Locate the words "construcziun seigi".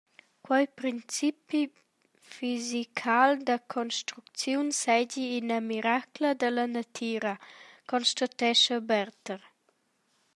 3.75-5.25